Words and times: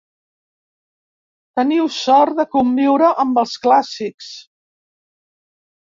Teniu 1.61 1.85
sort 1.99 2.39
de 2.41 2.47
conviure 2.57 3.13
amb 3.27 3.41
els 3.45 3.57
clàssics! 3.67 4.35